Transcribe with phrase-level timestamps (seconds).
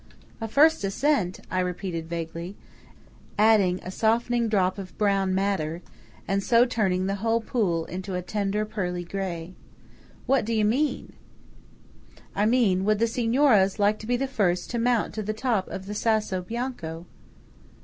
[0.41, 2.57] "A first ascent," I repeat vaguely,
[3.37, 5.83] adding a softening drop of brown madder,
[6.27, 9.53] and so turning the whole pool into a tender pearly grey.
[10.25, 11.13] "What do you mean?"
[12.35, 15.67] "I mean, would the Signoras like to be the first to mount to the top
[15.67, 17.05] of the Sasso Bianco?"